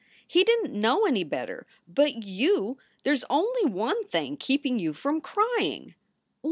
He 0.27 0.43
didn 0.43 0.65
t 0.71 0.77
know 0.79 1.05
any 1.05 1.23
better. 1.23 1.67
But 1.87 2.23
you 2.23 2.79
there 3.03 3.13
s 3.13 3.23
only 3.29 3.65
one 3.65 4.03
thing 4.07 4.35
keeping 4.35 4.79
you 4.79 4.93
from 4.93 5.21
crying." 5.21 5.93